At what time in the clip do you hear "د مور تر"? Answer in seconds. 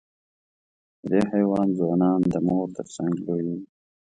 2.33-2.87